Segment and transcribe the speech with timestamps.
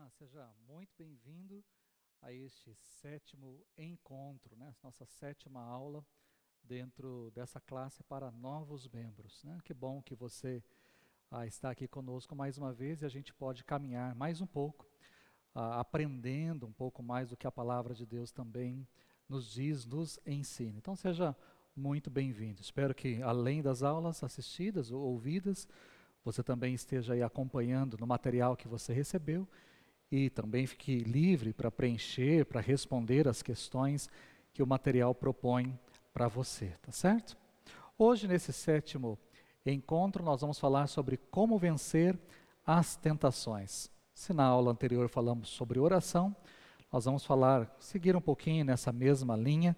[0.00, 1.62] Olá, seja muito bem-vindo
[2.22, 4.74] a este sétimo encontro, né?
[4.82, 6.02] nossa sétima aula
[6.64, 9.44] dentro dessa classe para novos membros.
[9.44, 9.58] Né?
[9.62, 10.64] Que bom que você
[11.30, 14.88] ah, está aqui conosco mais uma vez e a gente pode caminhar mais um pouco,
[15.54, 18.88] ah, aprendendo um pouco mais do que a palavra de Deus também
[19.28, 20.78] nos diz, nos ensina.
[20.78, 21.36] Então seja
[21.76, 22.62] muito bem-vindo.
[22.62, 25.68] Espero que além das aulas assistidas ou ouvidas,
[26.24, 29.46] você também esteja aí acompanhando no material que você recebeu
[30.10, 34.08] e também fique livre para preencher, para responder as questões
[34.52, 35.78] que o material propõe
[36.12, 37.36] para você, tá certo?
[37.96, 39.18] Hoje, nesse sétimo
[39.64, 42.18] encontro, nós vamos falar sobre como vencer
[42.66, 43.90] as tentações.
[44.12, 46.34] Se na aula anterior falamos sobre oração,
[46.92, 49.76] nós vamos falar, seguir um pouquinho nessa mesma linha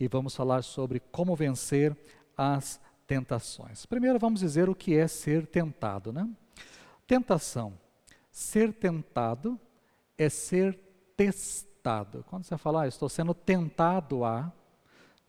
[0.00, 1.96] e vamos falar sobre como vencer
[2.36, 3.84] as tentações.
[3.84, 6.28] Primeiro, vamos dizer o que é ser tentado, né?
[7.06, 7.78] Tentação.
[8.30, 9.60] Ser tentado
[10.16, 10.78] é ser
[11.16, 12.24] testado.
[12.28, 14.52] Quando você fala, ah, estou sendo tentado a,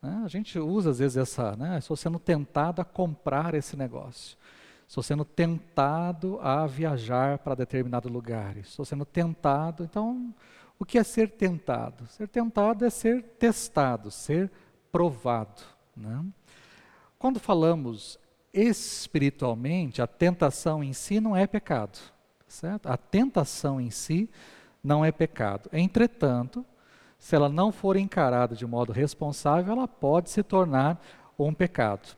[0.00, 4.36] né, a gente usa às vezes essa, né, estou sendo tentado a comprar esse negócio.
[4.86, 8.56] Estou sendo tentado a viajar para determinado lugar.
[8.56, 9.82] Estou sendo tentado.
[9.82, 10.32] Então,
[10.78, 12.06] o que é ser tentado?
[12.06, 14.50] Ser tentado é ser testado, ser
[14.92, 15.62] provado.
[15.96, 16.24] Né?
[17.18, 18.18] Quando falamos
[18.52, 21.98] espiritualmente, a tentação em si não é pecado.
[22.46, 22.86] Certo?
[22.86, 24.30] A tentação em si
[24.82, 25.68] não é pecado.
[25.72, 26.64] Entretanto,
[27.18, 31.00] se ela não for encarada de modo responsável, ela pode se tornar
[31.38, 32.16] um pecado.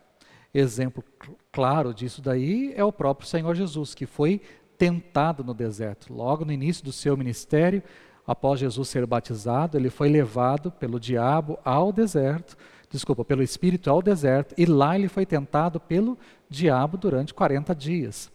[0.53, 1.05] Exemplo
[1.53, 4.41] claro disso daí é o próprio Senhor Jesus, que foi
[4.77, 6.12] tentado no deserto.
[6.12, 7.83] Logo no início do seu ministério,
[8.27, 12.56] após Jesus ser batizado, ele foi levado pelo diabo ao deserto,
[12.91, 16.17] desculpa, pelo Espírito ao deserto, e lá ele foi tentado pelo
[16.48, 18.31] diabo durante 40 dias.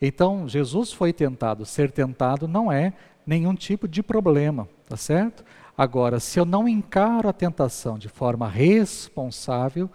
[0.00, 1.66] Então, Jesus foi tentado.
[1.66, 2.94] Ser tentado não é
[3.30, 5.44] nenhum tipo de problema, tá certo?
[5.78, 9.88] Agora, se eu não encaro a tentação de forma responsável,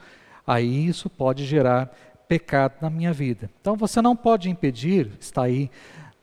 [0.47, 1.93] aí isso pode gerar
[2.29, 3.51] pecado na minha vida.
[3.59, 5.69] Então você não pode impedir, está aí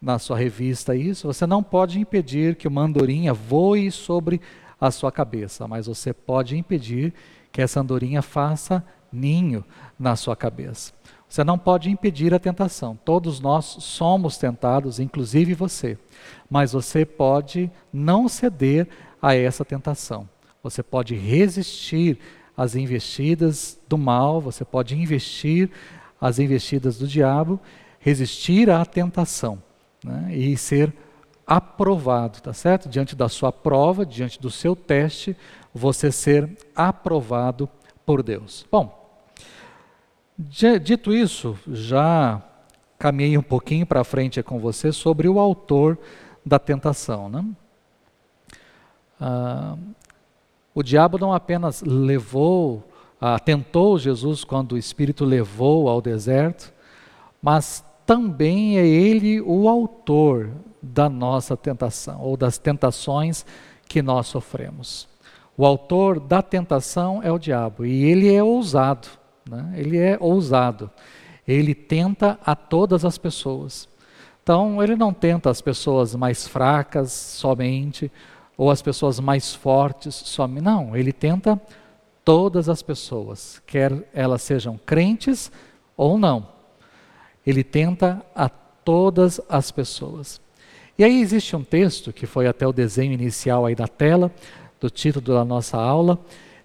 [0.00, 4.40] na sua revista isso, você não pode impedir que uma andorinha voe sobre
[4.80, 7.12] a sua cabeça, mas você pode impedir
[7.52, 9.62] que essa andorinha faça ninho
[9.98, 10.94] na sua cabeça.
[11.32, 12.94] Você não pode impedir a tentação.
[13.06, 15.96] Todos nós somos tentados, inclusive você.
[16.50, 18.86] Mas você pode não ceder
[19.20, 20.28] a essa tentação.
[20.62, 22.18] Você pode resistir
[22.54, 25.70] às investidas do mal, você pode investir
[26.20, 27.58] às investidas do diabo,
[27.98, 29.62] resistir à tentação
[30.04, 30.36] né?
[30.36, 30.92] e ser
[31.46, 32.90] aprovado, tá certo?
[32.90, 35.34] Diante da sua prova, diante do seu teste,
[35.72, 37.66] você ser aprovado
[38.04, 38.66] por Deus.
[38.70, 39.01] Bom,
[40.48, 42.42] Dito isso, já
[42.98, 45.98] caminhei um pouquinho para frente com você sobre o autor
[46.44, 47.28] da tentação.
[47.28, 47.44] Né?
[49.20, 49.76] Ah,
[50.74, 52.88] o diabo não apenas levou,
[53.20, 56.72] ah, tentou Jesus quando o Espírito levou ao deserto,
[57.40, 63.46] mas também é ele o autor da nossa tentação, ou das tentações
[63.86, 65.08] que nós sofremos.
[65.56, 69.21] O autor da tentação é o diabo, e ele é ousado.
[69.48, 69.74] Né?
[69.76, 70.90] Ele é ousado.
[71.46, 73.88] Ele tenta a todas as pessoas.
[74.42, 78.10] Então, ele não tenta as pessoas mais fracas somente,
[78.56, 80.64] ou as pessoas mais fortes somente.
[80.64, 81.60] Não, ele tenta
[82.24, 85.50] todas as pessoas, quer elas sejam crentes
[85.96, 86.48] ou não.
[87.46, 90.40] Ele tenta a todas as pessoas.
[90.98, 94.30] E aí existe um texto, que foi até o desenho inicial aí da tela,
[94.80, 96.18] do título da nossa aula,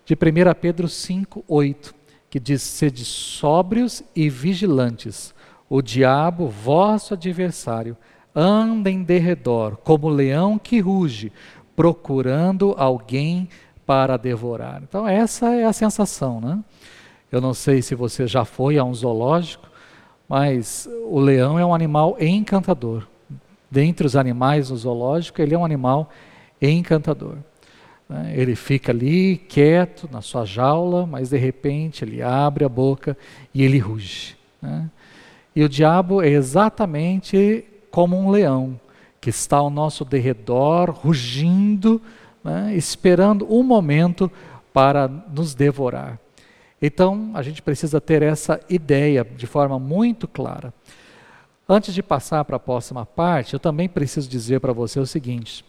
[0.06, 0.18] de 1
[0.60, 1.96] Pedro 5, 8
[2.38, 5.34] que diz: sede sóbrios e vigilantes.
[5.68, 7.98] O diabo, vosso adversário,
[8.34, 11.32] anda em derredor, como leão que ruge,
[11.76, 13.50] procurando alguém
[13.88, 14.82] para devorar.
[14.84, 16.60] Então, essa é a sensação, né?
[17.32, 19.68] Eu não sei se você já foi a um zoológico,
[20.30, 23.08] mas o leão é um animal encantador.
[23.70, 26.10] Dentre os animais no zoológico, ele é um animal
[26.62, 27.38] encantador.
[28.10, 28.34] Né?
[28.36, 33.18] Ele fica ali quieto na sua jaula, mas de repente ele abre a boca
[33.54, 34.36] e ele ruge.
[34.62, 34.90] Né?
[35.56, 38.80] E o diabo é exatamente como um leão
[39.20, 42.02] que está ao nosso derredor, rugindo,
[42.44, 42.74] né?
[42.76, 44.32] esperando um momento
[44.72, 46.20] para nos devorar.
[46.80, 50.72] Então, a gente precisa ter essa ideia de forma muito clara.
[51.68, 55.66] Antes de passar para a próxima parte, eu também preciso dizer para você o seguinte: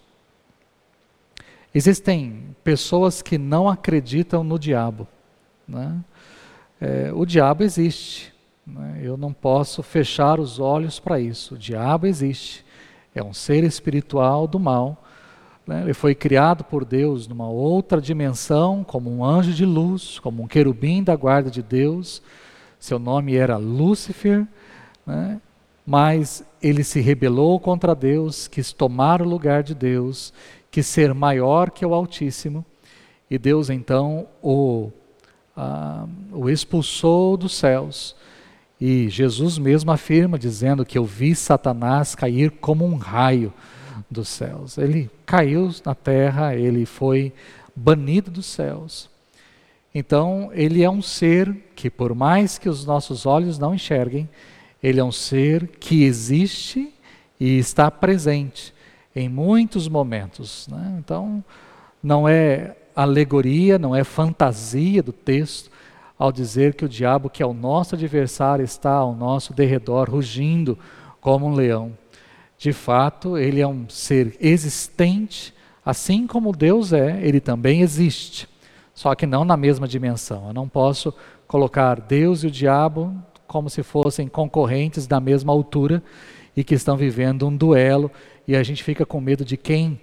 [1.74, 5.06] Existem pessoas que não acreditam no diabo.
[5.66, 5.98] Né?
[6.80, 8.32] É, o diabo existe.
[8.66, 9.00] Né?
[9.02, 11.54] Eu não posso fechar os olhos para isso.
[11.54, 12.64] O diabo existe.
[13.14, 15.02] é um ser espiritual do mal.
[15.66, 15.82] Né?
[15.82, 20.46] Ele foi criado por Deus numa outra dimensão, como um anjo de luz, como um
[20.46, 22.22] querubim da guarda de Deus.
[22.80, 24.46] Seu nome era Lúcifer,
[25.04, 25.40] né?
[25.84, 30.32] mas ele se rebelou contra Deus, quis tomar o lugar de Deus,
[30.70, 32.64] quis ser maior que o Altíssimo,
[33.30, 34.90] e Deus então o,
[35.56, 38.16] ah, o expulsou dos céus
[38.80, 43.52] e Jesus mesmo afirma, dizendo que eu vi Satanás cair como um raio
[44.08, 44.78] dos céus.
[44.78, 47.32] Ele caiu na terra, ele foi
[47.74, 49.10] banido dos céus.
[49.92, 54.28] Então, ele é um ser que, por mais que os nossos olhos não enxerguem,
[54.80, 56.94] ele é um ser que existe
[57.40, 58.72] e está presente
[59.18, 60.68] em muitos momentos.
[60.68, 60.96] Né?
[60.98, 61.42] Então,
[62.00, 65.70] não é alegoria, não é fantasia do texto,
[66.16, 70.78] ao dizer que o diabo, que é o nosso adversário, está ao nosso derredor, rugindo
[71.20, 71.92] como um leão.
[72.56, 75.54] De fato, ele é um ser existente,
[75.84, 78.48] assim como Deus é, ele também existe,
[78.94, 80.48] só que não na mesma dimensão.
[80.48, 81.14] Eu não posso
[81.46, 83.14] colocar Deus e o diabo
[83.46, 86.02] como se fossem concorrentes da mesma altura
[86.56, 88.10] e que estão vivendo um duelo
[88.48, 90.00] e a gente fica com medo de quem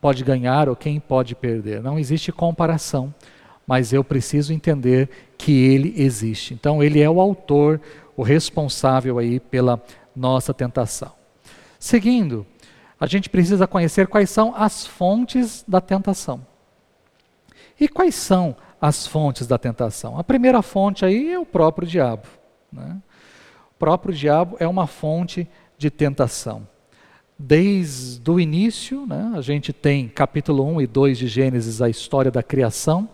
[0.00, 1.82] pode ganhar ou quem pode perder.
[1.82, 3.12] Não existe comparação
[3.70, 5.08] mas eu preciso entender
[5.38, 6.52] que ele existe.
[6.52, 7.80] Então, ele é o autor,
[8.16, 9.80] o responsável aí pela
[10.14, 11.12] nossa tentação.
[11.78, 12.44] Seguindo,
[12.98, 16.44] a gente precisa conhecer quais são as fontes da tentação.
[17.78, 20.18] E quais são as fontes da tentação?
[20.18, 22.26] A primeira fonte aí é o próprio diabo.
[22.72, 23.00] Né?
[23.70, 25.48] O próprio diabo é uma fonte
[25.78, 26.66] de tentação.
[27.42, 32.30] Desde o início, né, a gente tem capítulo 1 e 2 de Gênesis, a história
[32.30, 33.08] da criação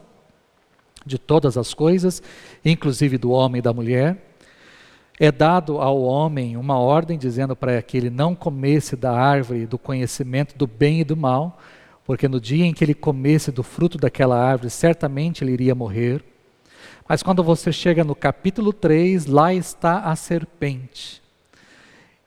[1.07, 2.21] de todas as coisas,
[2.65, 4.37] inclusive do homem e da mulher.
[5.21, 9.79] É dado ao homem uma ordem dizendo para que ele não comesse da árvore do
[9.79, 11.61] conhecimento do bem e do mal,
[12.05, 16.25] porque no dia em que ele comesse do fruto daquela árvore, certamente ele iria morrer.
[17.09, 21.25] Mas quando você chega no capítulo 3, lá está a serpente.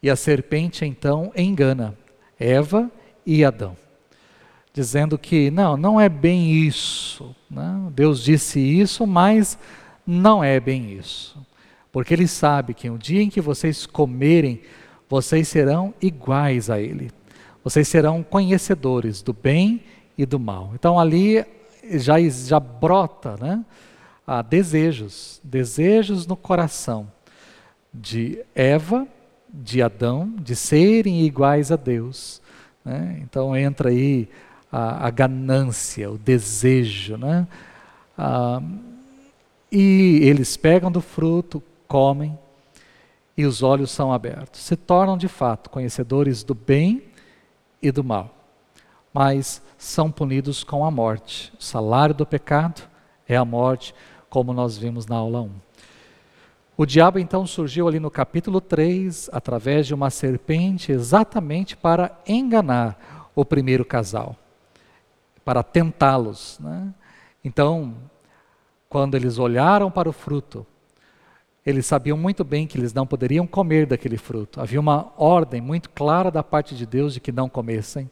[0.02, 1.98] E a serpente então engana
[2.40, 2.90] Eva
[3.26, 3.76] e Adão
[4.80, 7.36] dizendo que não, não é bem isso.
[7.50, 7.90] Né?
[7.92, 9.58] Deus disse isso, mas
[10.06, 11.38] não é bem isso.
[11.92, 14.62] Porque Ele sabe que no dia em que vocês comerem,
[15.10, 17.12] vocês serão iguais a Ele.
[17.64, 19.84] Vocês serão conhecedores do bem
[20.18, 20.72] e do mal.
[20.76, 21.44] Então ali
[21.96, 23.66] já, já brota né?
[24.26, 27.12] ah, desejos, desejos no coração
[27.94, 29.08] de Eva,
[29.54, 32.42] de Adão, de serem iguais a Deus.
[32.84, 33.20] Né?
[33.22, 34.30] Então entra aí
[34.72, 37.48] a, a ganância, o desejo, né?
[38.18, 38.62] Ah,
[39.72, 42.38] e eles pegam do fruto, comem,
[43.38, 44.62] e os olhos são abertos.
[44.62, 47.04] Se tornam de fato conhecedores do bem
[47.82, 48.36] e do mal,
[49.14, 51.54] mas são punidos com a morte.
[51.58, 52.82] O salário do pecado
[53.28, 53.94] é a morte,
[54.30, 55.52] como nós vimos na aula 1.
[56.80, 63.30] O diabo então surgiu ali no capítulo 3, através de uma serpente, exatamente para enganar
[63.36, 64.34] o primeiro casal
[65.44, 66.58] para tentá-los.
[66.58, 66.94] Né?
[67.44, 67.96] Então,
[68.88, 70.66] quando eles olharam para o fruto,
[71.66, 74.62] eles sabiam muito bem que eles não poderiam comer daquele fruto.
[74.62, 78.10] Havia uma ordem muito clara da parte de Deus de que não comessem,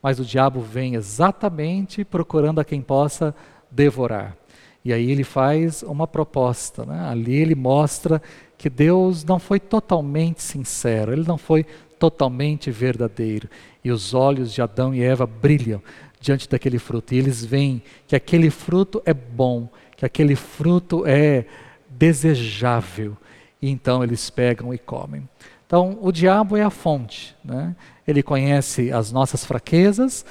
[0.00, 3.34] mas o diabo vem exatamente procurando a quem possa
[3.68, 4.36] devorar.
[4.84, 6.84] E aí ele faz uma proposta.
[6.84, 7.08] Né?
[7.08, 8.20] Ali ele mostra
[8.58, 11.64] que Deus não foi totalmente sincero, ele não foi
[11.98, 13.48] totalmente verdadeiro.
[13.82, 15.82] E os olhos de Adão e Eva brilham
[16.20, 17.14] diante daquele fruto.
[17.14, 21.46] E eles veem que aquele fruto é bom, que aquele fruto é
[21.88, 23.16] desejável.
[23.60, 25.28] E então eles pegam e comem.
[25.66, 27.34] Então, o diabo é a fonte.
[27.44, 27.74] Né?
[28.06, 30.24] Ele conhece as nossas fraquezas,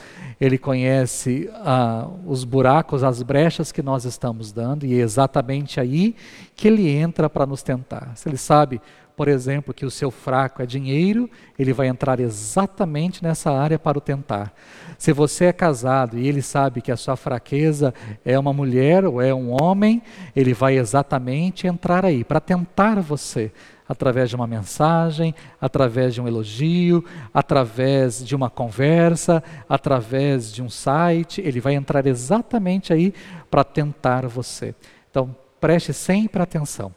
[0.44, 6.18] ele conhece ah, os buracos, as brechas que nós estamos dando, e é exatamente aí
[6.54, 8.12] que ele entra para nos tentar.
[8.16, 8.82] Se ele sabe
[9.16, 13.96] por exemplo, que o seu fraco é dinheiro, ele vai entrar exatamente nessa área para
[13.96, 14.52] o tentar.
[14.98, 17.94] Se você é casado e ele sabe que a sua fraqueza
[18.26, 20.02] é uma mulher ou é um homem,
[20.36, 23.52] ele vai exatamente entrar aí para tentar você
[23.88, 30.70] através de uma mensagem, através de um elogio, através de uma conversa, através de um
[30.70, 33.14] site, ele vai entrar exatamente aí
[33.50, 34.74] para tentar você.
[35.10, 36.94] Então, preste sempre atenção.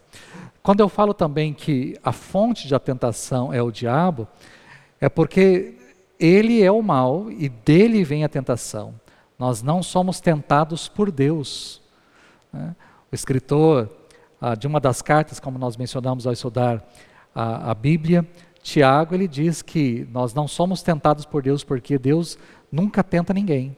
[0.62, 4.26] Quando eu falo também que a fonte da tentação é o diabo,
[5.00, 5.74] é porque
[6.18, 8.94] ele é o mal e dele vem a tentação.
[9.38, 11.82] Nós não somos tentados por Deus.
[12.52, 12.74] Né?
[13.12, 13.88] O escritor
[14.40, 16.84] ah, de uma das cartas, como nós mencionamos ao estudar
[17.34, 18.26] a, a Bíblia,
[18.62, 22.38] Tiago ele diz que nós não somos tentados por Deus porque Deus
[22.70, 23.76] nunca tenta ninguém.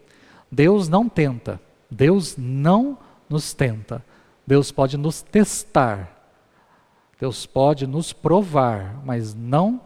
[0.51, 1.61] Deus não tenta.
[1.91, 2.99] Deus não
[3.29, 4.03] nos tenta.
[4.47, 6.19] Deus pode nos testar.
[7.21, 9.81] Deus pode nos provar, mas não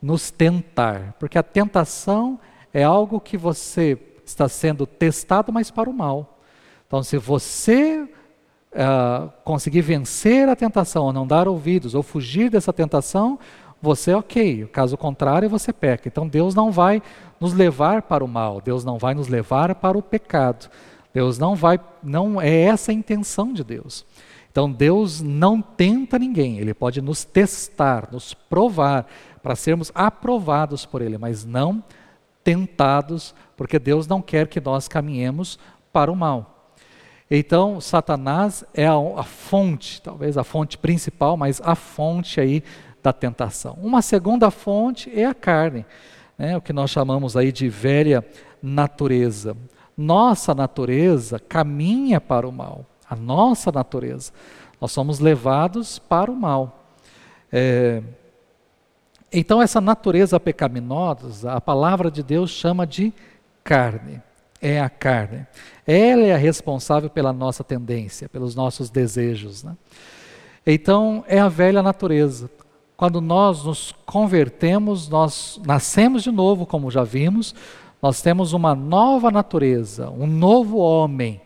[0.00, 2.40] nos tentar, porque a tentação
[2.72, 6.38] é algo que você está sendo testado, mas para o mal.
[6.86, 8.08] Então, se você
[8.72, 13.38] uh, conseguir vencer a tentação, ou não dar ouvidos, ou fugir dessa tentação,
[13.80, 14.66] você é ok.
[14.66, 16.08] Caso contrário, você peca.
[16.08, 17.02] Então, Deus não vai
[17.40, 20.70] nos levar para o mal, Deus não vai nos levar para o pecado.
[21.12, 24.04] Deus não vai, não é essa a intenção de Deus.
[24.50, 29.06] Então Deus não tenta ninguém, ele pode nos testar, nos provar
[29.42, 31.82] para sermos aprovados por ele, mas não
[32.42, 35.58] tentados, porque Deus não quer que nós caminhemos
[35.92, 36.59] para o mal.
[37.30, 42.64] Então, Satanás é a, a, fonte, talvez a fonte principal, mas a fonte aí
[43.00, 43.78] da tentação.
[43.80, 45.86] Uma segunda fonte é a carne,
[46.36, 48.26] né, o que nós chamamos aí de velha
[48.60, 49.56] natureza.
[49.96, 54.32] Nossa natureza caminha para o mal, a nossa natureza.
[54.80, 56.84] Nós somos levados para o mal.
[57.52, 58.02] É,
[59.32, 63.12] então, essa natureza pecaminosa, a palavra de Deus chama de
[63.62, 64.20] carne.
[64.60, 65.46] É a carne.
[65.86, 69.64] Ela é a responsável pela nossa tendência, pelos nossos desejos.
[69.64, 69.76] Né?
[70.66, 72.50] Então, é a velha natureza.
[72.96, 77.54] Quando nós nos convertemos, nós nascemos de novo, como já vimos,
[78.02, 81.40] nós temos uma nova natureza, um novo homem.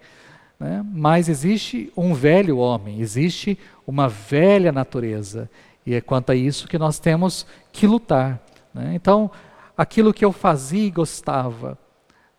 [0.59, 0.85] Né?
[0.92, 5.49] Mas existe um velho homem, existe uma velha natureza.
[5.87, 8.42] E é quanto a isso que nós temos que lutar.
[8.73, 8.92] Né?
[8.94, 9.30] Então,
[9.76, 11.78] aquilo que eu fazia e gostava.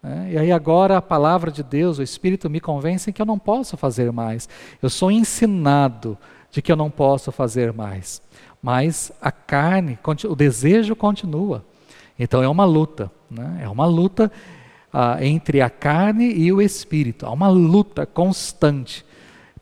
[0.05, 0.33] Né?
[0.33, 3.75] E aí agora a palavra de Deus, o Espírito me convence que eu não posso
[3.75, 4.47] fazer mais.
[4.79, 6.15] Eu sou ensinado
[6.51, 8.21] de que eu não posso fazer mais.
[8.61, 9.97] Mas a carne,
[10.29, 11.65] o desejo continua.
[12.19, 13.11] Então é uma luta.
[13.31, 13.61] Né?
[13.63, 14.31] É uma luta
[14.93, 17.25] ah, entre a carne e o espírito.
[17.25, 19.03] Há uma luta constante.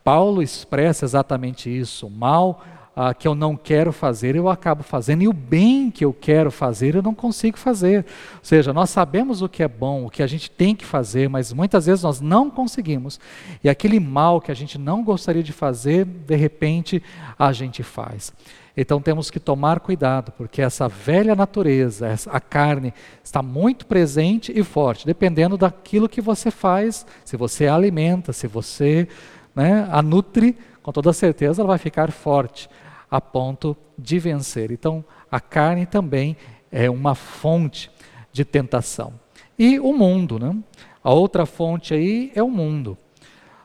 [0.04, 2.06] Paulo expressa exatamente isso.
[2.06, 2.62] O mal
[2.96, 6.50] ah, que eu não quero fazer, eu acabo fazendo, e o bem que eu quero
[6.50, 8.06] fazer, eu não consigo fazer.
[8.34, 11.28] Ou seja, nós sabemos o que é bom, o que a gente tem que fazer,
[11.28, 13.18] mas muitas vezes nós não conseguimos.
[13.64, 17.02] E aquele mal que a gente não gostaria de fazer, de repente
[17.36, 18.32] a gente faz.
[18.76, 24.62] Então temos que tomar cuidado, porque essa velha natureza, a carne, está muito presente e
[24.62, 29.08] forte, dependendo daquilo que você faz, se você a alimenta, se você
[29.54, 32.68] né, a nutre, com toda certeza ela vai ficar forte
[33.14, 34.72] a ponto de vencer.
[34.72, 36.36] Então, a carne também
[36.72, 37.88] é uma fonte
[38.32, 39.14] de tentação.
[39.56, 40.56] E o mundo, né?
[41.00, 42.98] A outra fonte aí é o mundo.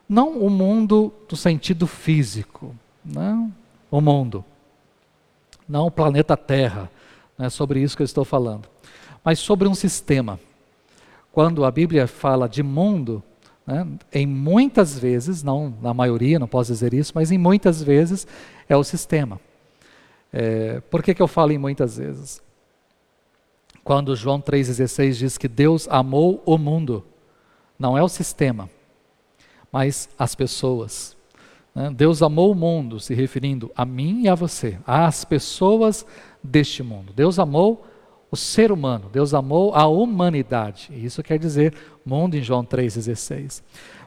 [0.08, 3.52] Não o mundo no sentido físico, não
[3.90, 4.46] o mundo.
[5.68, 6.88] Não o planeta Terra,
[7.36, 8.70] não é sobre isso que eu estou falando.
[9.24, 10.40] Mas sobre um sistema.
[11.32, 13.24] Quando a Bíblia fala de mundo,
[13.70, 18.26] né, em muitas vezes, não na maioria, não posso dizer isso, mas em muitas vezes
[18.68, 19.40] é o sistema.
[20.34, 22.42] É, por que, que eu falo em muitas vezes?
[23.84, 27.06] Quando João 3,16 diz que Deus amou o mundo,
[27.78, 28.68] não é o sistema,
[29.72, 31.16] mas as pessoas.
[31.76, 31.92] Né?
[31.96, 36.08] Deus amou o mundo, se referindo a mim e a você, às pessoas
[36.44, 37.14] deste mundo.
[37.14, 37.86] Deus amou
[38.32, 40.90] o ser humano, Deus amou a humanidade.
[40.92, 41.74] Isso quer dizer
[42.06, 43.64] mundo em João 3,16.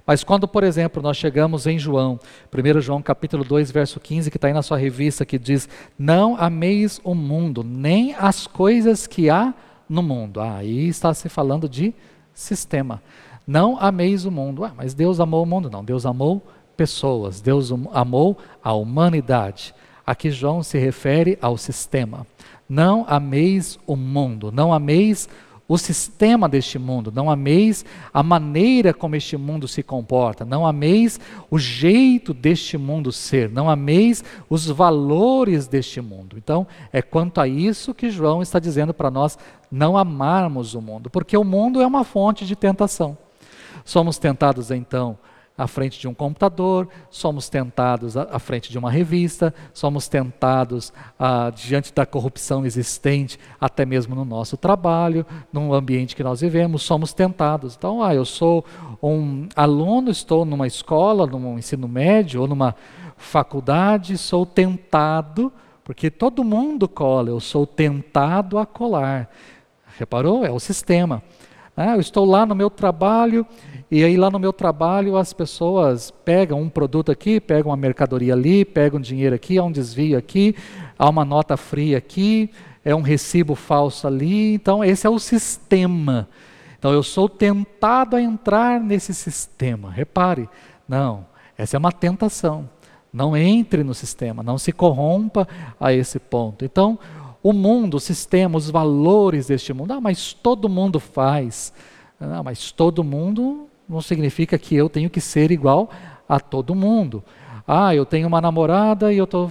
[0.06, 2.18] Mas quando, por exemplo, nós chegamos em João,
[2.52, 6.36] 1 João capítulo 2, verso 15, que está aí na sua revista, que diz, não
[6.36, 9.54] ameis o mundo, nem as coisas que há
[9.88, 10.40] no mundo.
[10.40, 11.94] Ah, aí está se falando de
[12.34, 13.02] sistema.
[13.46, 14.64] Não ameis o mundo.
[14.64, 15.70] Ah, mas Deus amou o mundo.
[15.70, 16.42] Não, Deus amou
[16.76, 19.74] pessoas, Deus amou a humanidade.
[20.04, 22.26] Aqui João se refere ao sistema.
[22.68, 25.28] Não ameis o mundo, não ameis
[25.68, 31.18] o sistema deste mundo, não ameis a maneira como este mundo se comporta, não ameis
[31.50, 36.36] o jeito deste mundo ser, não ameis os valores deste mundo.
[36.36, 39.38] Então, é quanto a isso que João está dizendo para nós
[39.70, 43.16] não amarmos o mundo, porque o mundo é uma fonte de tentação.
[43.84, 45.18] Somos tentados então
[45.56, 51.52] à frente de um computador, somos tentados à frente de uma revista, somos tentados ah,
[51.54, 57.12] diante da corrupção existente, até mesmo no nosso trabalho, no ambiente que nós vivemos, somos
[57.12, 57.76] tentados.
[57.76, 58.64] Então, ah, eu sou
[59.02, 62.74] um aluno, estou numa escola, num ensino médio ou numa
[63.16, 65.52] faculdade, sou tentado,
[65.84, 69.30] porque todo mundo cola, eu sou tentado a colar.
[69.98, 70.44] Reparou?
[70.44, 71.22] É o sistema.
[71.76, 73.46] Ah, eu estou lá no meu trabalho
[73.90, 78.34] e aí lá no meu trabalho as pessoas pegam um produto aqui, pegam uma mercadoria
[78.34, 80.54] ali, pegam dinheiro aqui, há um desvio aqui,
[80.98, 82.50] há uma nota fria aqui,
[82.84, 86.28] é um recibo falso ali, então esse é o sistema.
[86.78, 89.90] Então eu sou tentado a entrar nesse sistema.
[89.90, 90.48] Repare,
[90.86, 91.24] não,
[91.56, 92.68] essa é uma tentação.
[93.12, 95.46] Não entre no sistema, não se corrompa
[95.78, 96.64] a esse ponto.
[96.64, 96.98] Então,
[97.42, 101.72] o mundo, o sistema, os valores deste mundo, ah, mas todo mundo faz.
[102.20, 105.90] Ah, mas todo mundo não significa que eu tenho que ser igual
[106.28, 107.22] a todo mundo.
[107.66, 109.50] Ah, eu tenho uma namorada e eu tô,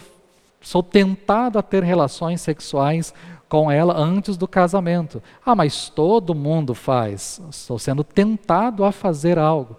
[0.62, 3.14] sou tentado a ter relações sexuais
[3.50, 5.22] com ela antes do casamento.
[5.46, 7.42] Ah, mas todo mundo faz.
[7.50, 9.76] Estou sendo tentado a fazer algo.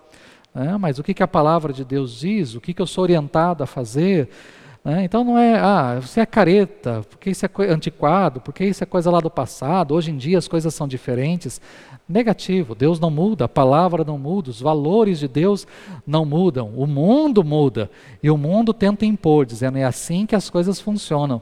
[0.54, 0.76] Né?
[0.76, 2.54] Mas o que, que a palavra de Deus diz?
[2.54, 4.28] O que, que eu sou orientado a fazer?
[4.84, 5.04] Né?
[5.04, 9.10] Então não é, ah, você é careta, porque isso é antiquado, porque isso é coisa
[9.10, 11.60] lá do passado, hoje em dia as coisas são diferentes.
[12.08, 15.66] Negativo, Deus não muda, a palavra não muda, os valores de Deus
[16.04, 17.88] não mudam, o mundo muda
[18.20, 21.40] e o mundo tenta impor, dizendo é assim que as coisas funcionam.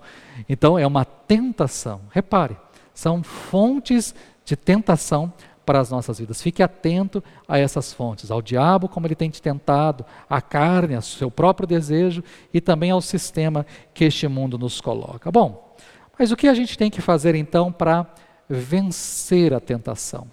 [0.48, 2.02] Então é uma tentação.
[2.10, 2.56] Repare,
[2.92, 5.32] são fontes de tentação
[5.70, 6.42] para as nossas vidas.
[6.42, 11.00] Fique atento a essas fontes, ao diabo, como ele tem te tentado, à carne, ao
[11.00, 15.30] seu próprio desejo e também ao sistema que este mundo nos coloca.
[15.30, 15.72] Bom,
[16.18, 18.04] mas o que a gente tem que fazer então para
[18.48, 20.26] vencer a tentação?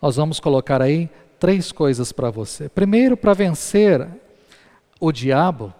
[0.00, 2.70] Nós vamos colocar aí três coisas para você.
[2.70, 4.08] Primeiro, para vencer
[4.98, 5.74] o diabo,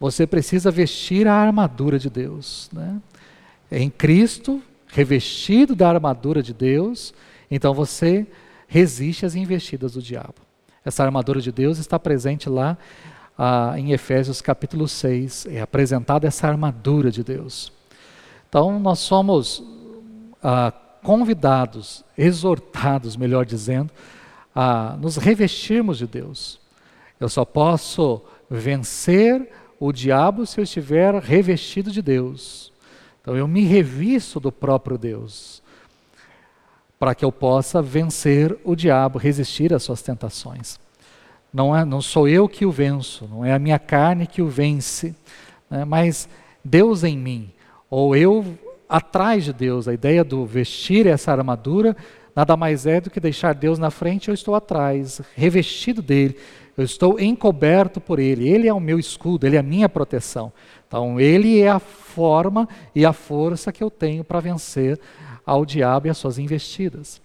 [0.00, 2.70] você precisa vestir a armadura de Deus.
[2.72, 2.98] Né?
[3.70, 7.14] Em Cristo, revestido da armadura de Deus,
[7.50, 8.26] então você
[8.66, 10.34] resiste às investidas do diabo.
[10.84, 12.78] Essa armadura de Deus está presente lá
[13.36, 15.46] ah, em Efésios capítulo 6.
[15.46, 17.72] É apresentada essa armadura de Deus.
[18.48, 19.62] Então nós somos
[20.42, 23.90] ah, convidados, exortados, melhor dizendo,
[24.54, 26.60] a nos revestirmos de Deus.
[27.18, 32.72] Eu só posso vencer o diabo se eu estiver revestido de Deus.
[33.26, 35.60] Então eu me revisto do próprio Deus
[36.96, 40.78] para que eu possa vencer o diabo, resistir às suas tentações.
[41.52, 44.46] Não, é, não sou eu que o venço, não é a minha carne que o
[44.46, 45.12] vence,
[45.68, 46.28] né, mas
[46.64, 47.50] Deus em mim,
[47.90, 48.56] ou eu
[48.88, 49.88] atrás de Deus.
[49.88, 51.96] A ideia do vestir essa armadura
[52.32, 56.36] nada mais é do que deixar Deus na frente, eu estou atrás, revestido dele,
[56.78, 58.48] eu estou encoberto por ele.
[58.48, 60.52] Ele é o meu escudo, ele é a minha proteção.
[60.86, 64.98] Então, ele é a forma e a força que eu tenho para vencer
[65.44, 67.20] ao diabo e às suas investidas.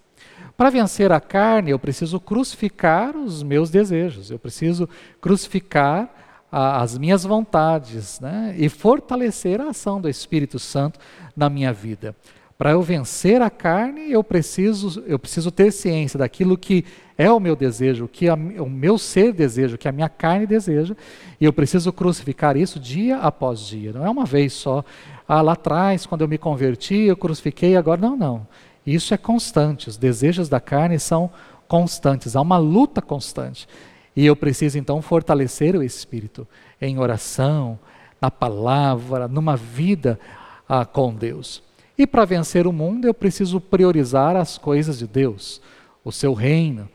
[0.58, 4.88] Para vencer a carne, eu preciso crucificar os meus desejos, eu preciso
[5.20, 6.14] crucificar
[6.52, 8.54] a, as minhas vontades né?
[8.58, 11.00] e fortalecer a ação do Espírito Santo
[11.36, 12.16] na minha vida.
[12.58, 16.86] Para eu vencer a carne, eu preciso, eu preciso ter ciência daquilo que
[17.22, 20.10] é o meu desejo, o que a, o meu ser deseja, o que a minha
[20.10, 20.96] carne deseja,
[21.40, 23.94] e eu preciso crucificar isso dia após dia.
[23.94, 24.84] Não é uma vez só.
[25.28, 28.02] Ah, lá atrás, quando eu me converti, eu crucifiquei, agora.
[28.02, 28.48] Não, não.
[28.84, 29.88] Isso é constante.
[29.88, 31.30] Os desejos da carne são
[31.68, 32.36] constantes.
[32.36, 33.68] Há uma luta constante.
[34.16, 36.48] E eu preciso então fortalecer o espírito
[36.82, 37.78] em oração,
[38.20, 40.20] na palavra, numa vida
[40.68, 41.62] ah, com Deus.
[41.96, 45.62] E para vencer o mundo, eu preciso priorizar as coisas de Deus,
[46.04, 46.90] o seu reino,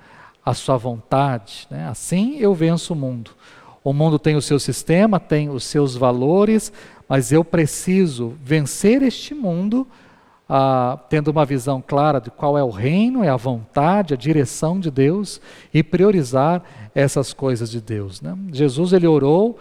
[0.47, 1.67] a sua vontade.
[1.69, 1.89] Né?
[1.89, 3.33] Assim eu venço o mundo.
[3.83, 6.73] O mundo tem o seu sistema, tem os seus valores,
[7.09, 9.87] mas eu preciso vencer este mundo
[10.49, 14.79] ah, tendo uma visão clara de qual é o reino, é a vontade, a direção
[14.79, 15.41] de Deus
[15.75, 16.63] e priorizar
[16.95, 18.21] essas coisas de Deus.
[18.21, 18.37] Né?
[18.53, 19.59] Jesus ele orou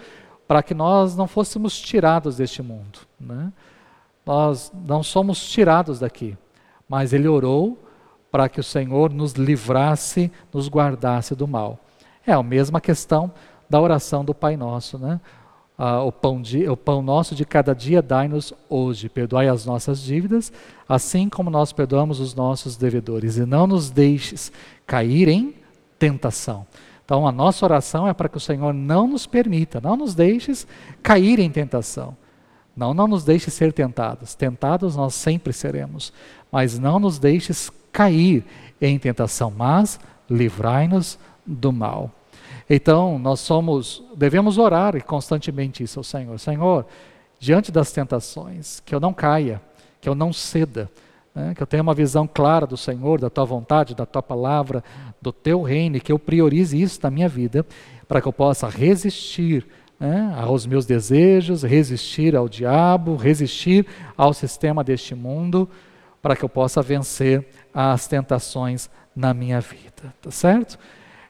[0.48, 3.00] para que nós não fôssemos tirados deste mundo.
[3.20, 3.52] Né?
[4.24, 6.38] Nós não somos tirados daqui,
[6.88, 7.85] mas ele orou
[8.36, 11.80] para que o Senhor nos livrasse, nos guardasse do mal.
[12.28, 13.32] É a mesma questão
[13.70, 15.22] da oração do Pai Nosso, né?
[15.78, 19.08] Ah, o, pão de, o pão nosso de cada dia dai-nos hoje.
[19.08, 20.52] Perdoai as nossas dívidas,
[20.88, 23.38] assim como nós perdoamos os nossos devedores.
[23.38, 24.52] E não nos deixes
[24.86, 25.56] cair em
[25.98, 26.68] tentação.
[27.06, 30.68] Então, a nossa oração é para que o Senhor não nos permita, não nos deixes
[31.02, 32.18] cair em tentação.
[32.76, 34.36] Não, não nos deixes ser tentados.
[34.36, 36.12] Tentados nós sempre seremos.
[36.52, 38.44] Mas não nos deixes cair
[38.82, 42.12] em tentação, mas livrai-nos do mal.
[42.70, 46.40] Então, nós somos, devemos orar constantemente isso ao Senhor.
[46.40, 46.86] Senhor,
[47.40, 49.62] diante das tentações, que eu não caia,
[50.02, 50.90] que eu não ceda,
[51.34, 54.84] né, que eu tenha uma visão clara do Senhor, da tua vontade, da tua palavra,
[55.22, 57.66] do teu reino, e que eu priorize isso na minha vida,
[58.08, 59.66] para que eu possa resistir
[60.00, 63.86] né, aos meus desejos, resistir ao diabo, resistir
[64.18, 65.70] ao sistema deste mundo,
[66.22, 70.14] para que eu possa vencer as tentações na minha vida.
[70.22, 70.78] Tá certo?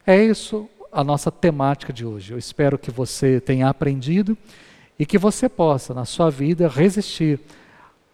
[0.06, 2.32] É isso a nossa temática de hoje.
[2.32, 4.38] Eu espero que você tenha aprendido
[4.98, 7.40] e que você possa, na sua vida, resistir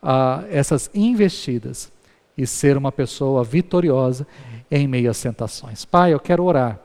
[0.01, 1.91] uh, essas investidas
[2.37, 4.25] e ser uma pessoa vitoriosa
[4.69, 5.85] em meio às tentações.
[5.85, 6.79] Pai, eu quero orar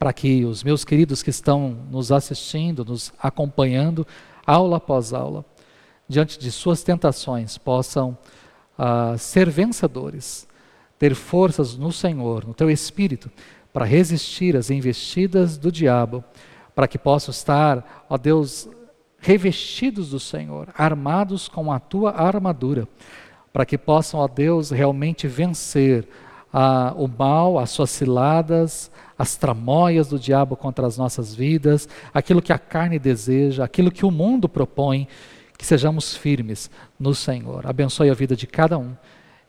[0.00, 4.06] para que os meus queridos que estão nos assistindo, nos acompanhando,
[4.46, 5.44] aula após aula,
[6.08, 8.16] diante de suas tentações, possam
[8.78, 10.48] uh, ser vencedores,
[10.98, 13.30] ter forças no Senhor, no teu espírito,
[13.74, 16.24] para resistir às investidas do diabo,
[16.74, 18.70] para que possam estar, ó Deus,
[19.18, 22.88] revestidos do Senhor, armados com a tua armadura,
[23.52, 26.08] para que possam, ó Deus, realmente vencer
[26.96, 32.52] o mal, as suas ciladas, as tramóias do diabo contra as nossas vidas, aquilo que
[32.52, 35.06] a carne deseja, aquilo que o mundo propõe,
[35.56, 37.66] que sejamos firmes no Senhor.
[37.66, 38.96] Abençoe a vida de cada um,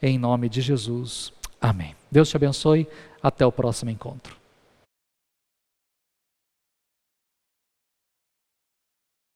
[0.02, 1.32] em nome de Jesus.
[1.60, 1.96] Amém.
[2.12, 2.88] Deus te abençoe.
[3.24, 4.41] Até o próximo encontro.